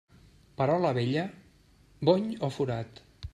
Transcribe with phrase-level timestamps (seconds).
[0.61, 1.25] Perola vella,
[2.09, 3.05] bony o forat.